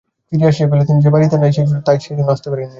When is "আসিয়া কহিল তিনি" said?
0.49-0.99